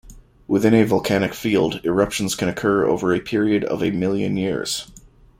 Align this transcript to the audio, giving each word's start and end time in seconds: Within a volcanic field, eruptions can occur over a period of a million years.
Within 0.47 0.73
a 0.73 0.83
volcanic 0.83 1.31
field, 1.35 1.79
eruptions 1.85 2.33
can 2.33 2.49
occur 2.49 2.87
over 2.87 3.13
a 3.13 3.19
period 3.19 3.63
of 3.63 3.83
a 3.83 3.91
million 3.91 4.35
years. 4.35 4.91